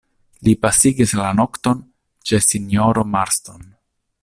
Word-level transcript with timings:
Li 0.45 0.53
pasigis 0.65 1.13
la 1.19 1.27
nokton 1.41 1.85
ĉe 2.31 2.41
sinjoro 2.47 3.05
Marston. 3.17 3.71